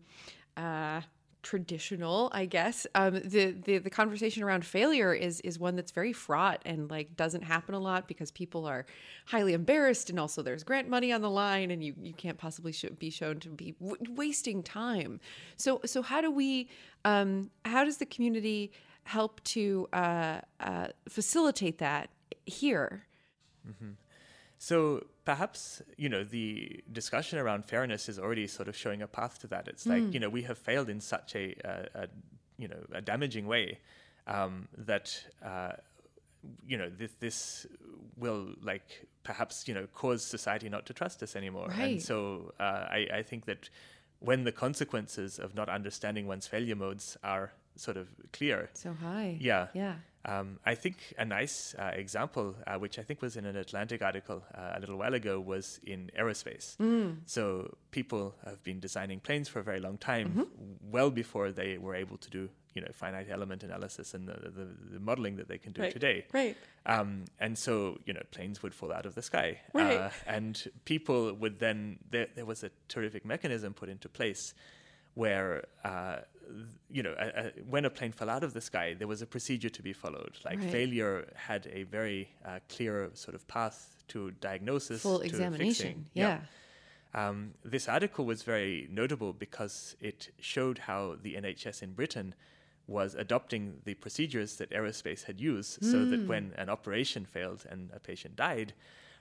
[0.56, 1.02] uh,
[1.44, 2.88] traditional, I guess.
[2.96, 7.16] Um, the, the the conversation around failure is is one that's very fraught and like
[7.16, 8.86] doesn't happen a lot because people are
[9.26, 12.72] highly embarrassed and also there's grant money on the line and you you can't possibly
[12.72, 15.20] sh- be shown to be w- wasting time.
[15.58, 16.70] So so how do we
[17.06, 18.72] um, how does the community
[19.04, 22.10] help to uh, uh, facilitate that
[22.46, 23.06] here?
[23.68, 23.92] Mm-hmm.
[24.58, 29.40] So perhaps you know the discussion around fairness is already sort of showing a path
[29.40, 29.68] to that.
[29.68, 32.08] It's like you know we have failed in such a, a, a
[32.58, 33.80] you know a damaging way
[34.28, 35.74] um, that uh,
[36.68, 37.66] you know this this
[38.18, 41.68] will like perhaps you know cause society not to trust us anymore.
[41.70, 41.80] Right.
[41.94, 43.70] And so uh, I I think that
[44.20, 49.36] when the consequences of not understanding one's failure modes are sort of clear, So high.
[49.42, 49.96] yeah, Yeah.
[50.26, 54.02] Um, I think a nice uh, example, uh, which I think was in an Atlantic
[54.02, 56.76] article uh, a little while ago, was in aerospace.
[57.26, 60.48] So people have been designing planes for a very long time,
[60.92, 64.68] well before they were able to do, you know, finite element analysis and the, the,
[64.94, 65.92] the modeling that they can do Right.
[65.92, 66.26] today.
[66.34, 66.56] Right.
[66.86, 69.60] Um, and so, you know, planes would fall out of the sky.
[69.74, 69.98] Right.
[69.98, 74.54] Uh, and people would then, there, there was a terrific mechanism put into place
[75.16, 76.18] where, uh,
[76.92, 77.16] you know,
[77.70, 80.38] when a plane fell out of the sky, there was a procedure to be followed.
[80.46, 80.70] Like Right.
[80.72, 85.68] failure had a very uh, clear sort of path to diagnosis, Full to examination.
[85.74, 86.06] fixing.
[86.14, 86.42] Yeah.
[87.16, 92.34] Um, this article was very notable because it showed how the NHS in Britain
[92.88, 96.10] was adopting the procedures that aerospace had used so Hmm.
[96.12, 98.74] that when an operation failed and a patient died,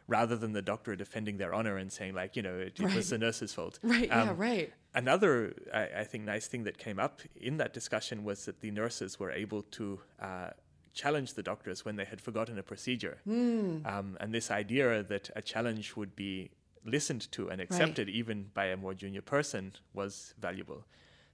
[0.09, 2.97] rather than the doctor defending their honor and saying, like, you know, it, it Right.
[2.97, 3.79] was the nurse's fault.
[3.85, 4.09] Right.
[4.09, 4.31] yeah.
[4.31, 4.73] Um, Right.
[4.95, 8.71] Another, I, I think, nice thing that came up in that discussion was that the
[8.71, 10.51] nurses were able to uh,
[10.93, 13.19] challenge the doctors when they had forgotten a procedure.
[13.25, 13.79] Hmm.
[13.87, 16.51] Um, and this idea that a challenge would be
[16.85, 20.85] listened to and accepted even by a more junior person was valuable.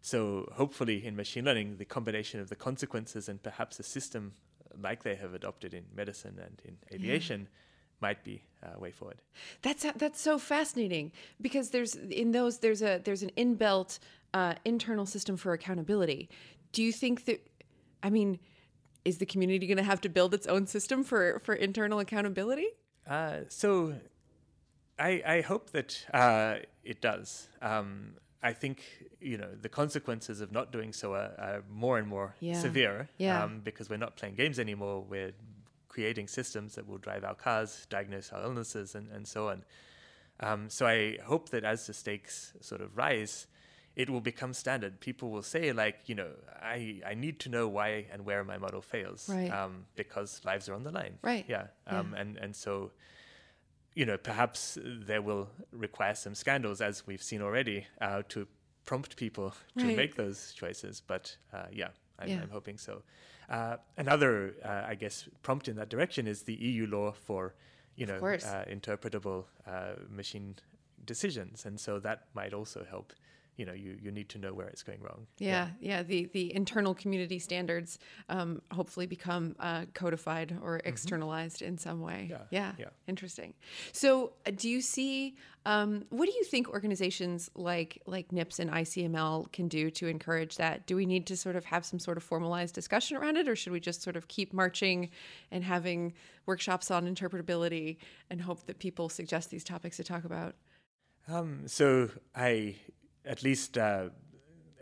[0.02, 4.34] So hopefully in machine learning, the combination of the consequences and perhaps a system
[4.80, 7.48] like they have adopted in medicine and in aviation
[8.00, 9.20] might be a way forward.
[9.62, 13.98] That's that's so fascinating because there's in those there's a there's an inbuilt
[14.34, 16.28] uh, internal system for accountability.
[16.72, 17.40] Do you think that?
[18.02, 18.38] I mean,
[19.04, 22.68] is the community going to have to build its own system for for internal accountability?
[23.06, 23.94] Uh, so
[24.98, 27.48] I, I hope that uh, it does.
[27.62, 28.82] Um, I think
[29.20, 32.60] you know the consequences of not doing so are, are more and more Yeah.
[32.60, 33.08] severe.
[33.18, 33.42] Yeah.
[33.44, 35.04] Um, because we're not playing games anymore.
[35.08, 35.32] We're
[35.98, 39.64] creating systems that will drive our cars, diagnose our illnesses, and, and so on.
[40.40, 43.48] Um, so I hope that as the stakes sort of rise,
[43.96, 45.00] it will become standard.
[45.00, 46.30] People will say like, you know,
[46.62, 49.50] I, I need to know why and where my model fails, Right.
[49.50, 51.18] um, because lives are on the line.
[51.22, 51.44] Right.
[51.48, 51.66] Yeah.
[51.86, 51.98] Yeah.
[52.00, 52.92] Um, And and so
[53.94, 58.46] you know, perhaps there will require some scandals, as we've seen already, uh, to
[58.84, 59.96] prompt people to Right.
[59.96, 61.02] make those choices.
[61.12, 62.42] But uh, yeah, I'm, Yeah.
[62.42, 63.02] I'm hoping so.
[63.48, 67.54] Uh, another, uh, I guess, prompt in that direction is the EU law for,
[67.96, 70.56] you know, uh, interpretable uh, machine
[71.06, 73.12] decisions, and so that might also help.
[73.58, 75.26] You know, you, you need to know where it's going wrong.
[75.38, 76.02] Yeah, yeah.
[76.02, 82.28] the the internal community standards um, hopefully become uh, codified or externalized in some way.
[82.30, 82.86] Yeah, yeah, yeah.
[83.06, 83.54] Interesting.
[83.92, 85.36] So, uh, do you see?
[85.66, 90.56] Um, what do you think organizations like like NIPS and ICML can do to encourage
[90.56, 90.86] that?
[90.86, 93.56] Do we need to sort of have some sort of formalized discussion around it, or
[93.56, 95.10] should we just sort of keep marching
[95.50, 96.14] and having
[96.46, 97.98] workshops on interpretability
[98.30, 100.54] and hope that people suggest these topics to talk about?
[101.28, 102.76] Um, so I,
[103.28, 104.08] at least, uh,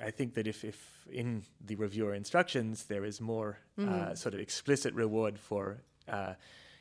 [0.02, 4.40] I think that if, if in the reviewer instructions there is more uh, sort of
[4.40, 6.34] explicit reward for, uh,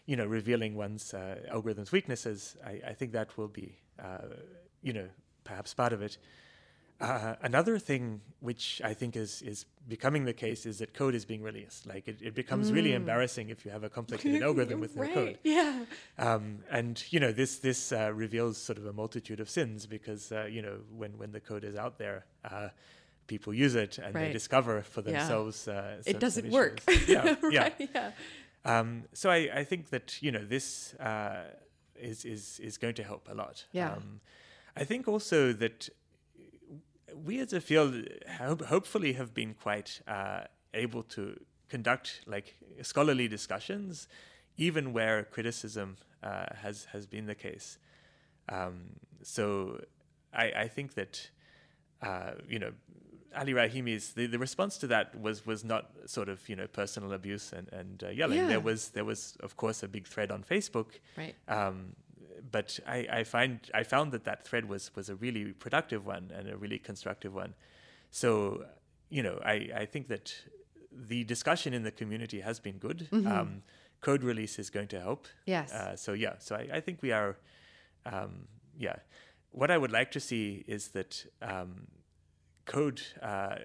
[0.05, 4.27] you know, revealing one's uh, algorithm's weaknesses, I, I think that will be, uh,
[4.81, 5.07] you know,
[5.43, 6.17] perhaps part of it.
[7.01, 11.25] Uh, another thing which I think is is becoming the case is that code is
[11.25, 11.85] being released.
[11.85, 15.37] Like it, it becomes really embarrassing if you have a complicated algorithm with no code.
[15.43, 15.83] Yeah.
[16.17, 20.31] Um, and you know this this uh, reveals sort of a multitude of sins because
[20.31, 22.69] uh, you know when when the code is out there, uh,
[23.27, 24.27] people use it and Right.
[24.27, 25.11] they discover for Yeah.
[25.19, 26.81] themselves uh, It doesn't work.
[27.07, 27.61] Yeah, yeah.
[27.63, 27.89] right.
[27.93, 28.11] Yeah.
[28.63, 31.43] Um, so I, I think that you know this uh,
[31.99, 33.65] is is is going to help a lot.
[33.73, 33.91] Yeah.
[33.93, 34.21] Um,
[34.77, 35.89] I think also that
[37.23, 40.41] we as a field ho- hopefully have been quite uh,
[40.73, 44.07] able to conduct like scholarly discussions,
[44.57, 47.77] even where criticism uh, has has been the case.
[48.49, 49.81] Um, so
[50.33, 51.29] I, I think that
[52.01, 52.71] uh, you know
[53.35, 57.13] Ali Rahimi's the, the response to that was was not sort of you know personal
[57.13, 58.37] abuse and and uh, yelling.
[58.37, 58.47] Yeah.
[58.47, 60.99] There was there was of course a big thread on Facebook.
[61.17, 61.35] Right.
[61.47, 61.95] Um,
[62.51, 66.31] but I, I find I found that that thread was was a really productive one
[66.35, 67.53] and a really constructive one.
[68.11, 68.65] So
[69.09, 70.33] you know I, I think that
[70.91, 73.07] the discussion in the community has been good.
[73.11, 73.63] Um,
[74.01, 75.27] code release is going to help.
[75.45, 75.71] Yes.
[75.73, 77.37] Uh, so yeah, so I, I think we are,
[78.05, 78.97] um, yeah.
[79.51, 81.87] What I would like to see is that um,
[82.65, 83.55] code uh,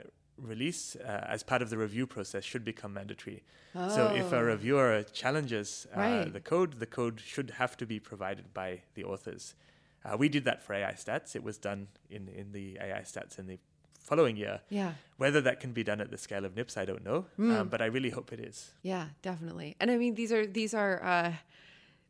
[0.43, 3.43] release uh, as part of the review process should become mandatory.
[3.75, 3.89] Oh.
[3.89, 6.33] So if a reviewer challenges uh, Right.
[6.33, 9.55] the code, the code should have to be provided by the authors.
[10.05, 11.37] Uh, we did that for AISTATS.
[11.37, 13.59] It was done in, in the AISTATS in the
[14.01, 14.61] following year.
[14.71, 14.95] Yeah.
[15.19, 17.83] Whether that can be done at the scale of NIPS, I don't know, um, but
[17.83, 18.73] I really hope it is.
[18.83, 19.77] Yeah, definitely.
[19.79, 21.33] And I mean, these are these are uh,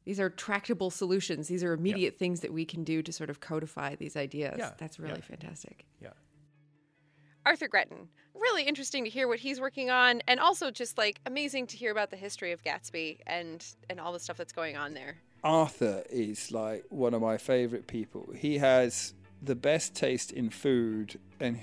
[0.04, 1.48] these are tractable solutions.
[1.48, 4.54] These are immediate things that we can do to sort of codify these ideas.
[4.58, 5.20] Yeah, That's really yeah.
[5.36, 5.84] fantastic.
[6.00, 6.10] Yeah.
[7.50, 11.66] Arthur Gretton, really interesting to hear what he's working on, and also just like amazing
[11.66, 14.94] to hear about the history of Gatsby and and all the stuff that's going on
[14.94, 15.16] there.
[15.42, 18.32] Arthur is like one of my favorite people.
[18.36, 21.58] He has the best taste in food, and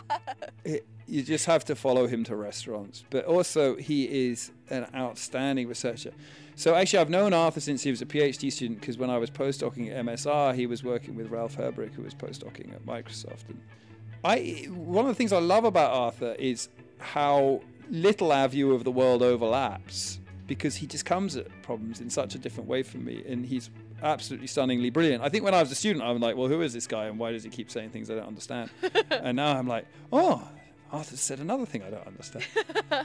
[0.64, 3.04] it, you just have to follow him to restaurants.
[3.10, 6.12] But also, he is an outstanding researcher.
[6.54, 9.28] So actually, I've known Arthur since he was a PhD student because when I was
[9.28, 13.50] postdocing at MSR, he was working with Ralf Herbrich, who was postdocing at Microsoft.
[13.50, 13.60] And
[14.24, 16.68] I one of the things I love about Arthur is
[16.98, 17.60] how
[17.90, 22.34] little our view of the world overlaps because he just comes at problems in such
[22.34, 23.70] a different way from me and he's
[24.02, 25.22] absolutely stunningly brilliant.
[25.22, 27.18] I think when I was a student I'm like, well who is this guy and
[27.18, 28.70] why does he keep saying things I don't understand?
[29.10, 30.48] and now I'm like, oh,
[30.92, 32.44] Arthur said another thing I don't understand.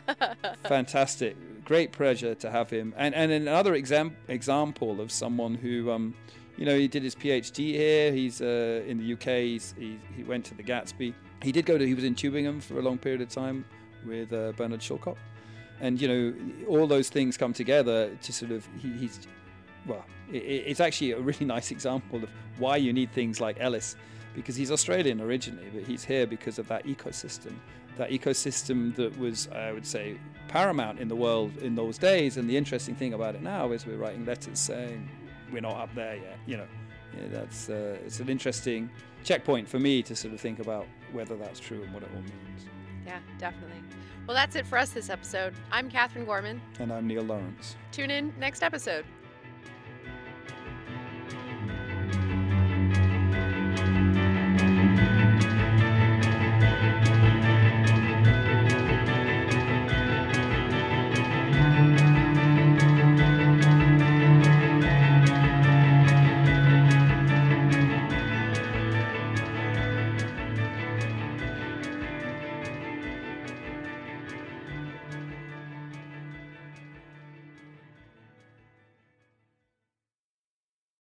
[0.65, 1.35] Fantastic.
[1.63, 2.93] Great pleasure to have him.
[2.97, 6.13] And and another exam- example of someone who um
[6.57, 8.11] you know, he did his PhD here.
[8.11, 9.43] He's uh, in the UK.
[9.43, 11.13] He's, he, he went to the Gatsby.
[11.43, 11.85] He did go to.
[11.85, 13.63] He was in Tübingen for a long period of time
[14.05, 15.17] with uh, Bernhard Schölkopf,
[15.79, 16.33] and you know,
[16.67, 18.67] all those things come together to sort of.
[18.81, 19.27] He, he's
[19.85, 23.95] well, it, it's actually a really nice example of why you need things like ELLIS,
[24.35, 27.53] because he's Australian originally, but he's here because of that ecosystem.
[27.97, 32.37] That ecosystem that was, I would say, paramount in the world in those days.
[32.37, 35.09] And the interesting thing about it now is we're writing letters saying
[35.51, 36.37] we're not up there yet.
[36.45, 36.67] You know,
[37.15, 38.89] yeah, that's uh, it's an interesting
[39.23, 42.21] checkpoint for me to sort of think about whether that's true and what it all
[42.21, 42.65] means.
[43.05, 43.81] Yeah, definitely.
[44.27, 45.53] Well, that's it for us this episode.
[45.71, 46.61] I'm Katherine Gorman.
[46.79, 47.77] And I'm Neil Lawrence.
[47.93, 49.05] Tune in next episode.